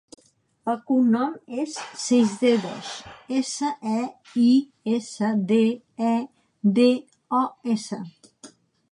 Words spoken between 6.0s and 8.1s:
e, de, o, essa.